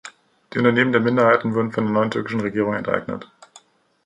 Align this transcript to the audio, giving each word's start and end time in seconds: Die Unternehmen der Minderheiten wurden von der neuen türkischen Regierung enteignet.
Die 0.51 0.57
Unternehmen 0.57 0.91
der 0.93 1.01
Minderheiten 1.01 1.53
wurden 1.53 1.71
von 1.71 1.83
der 1.83 1.93
neuen 1.93 2.09
türkischen 2.09 2.39
Regierung 2.39 2.73
enteignet. 2.73 3.29